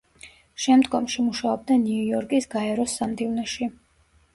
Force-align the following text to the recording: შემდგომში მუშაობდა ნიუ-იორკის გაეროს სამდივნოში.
შემდგომში 0.65 1.27
მუშაობდა 1.27 1.79
ნიუ-იორკის 1.85 2.51
გაეროს 2.59 3.01
სამდივნოში. 3.03 3.75